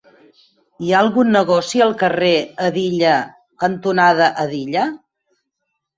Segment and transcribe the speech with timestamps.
[0.85, 2.31] Hi ha algun negoci al carrer
[2.65, 3.13] Hedilla
[3.65, 4.87] cantonada Hedilla?